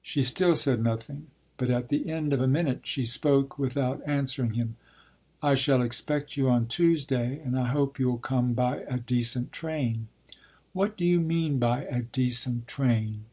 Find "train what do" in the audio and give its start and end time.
9.50-11.04